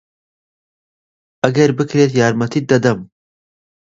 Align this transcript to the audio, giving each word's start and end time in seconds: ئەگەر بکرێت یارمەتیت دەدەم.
ئەگەر 1.43 1.69
بکرێت 1.77 2.11
یارمەتیت 2.19 2.65
دەدەم. 2.71 2.99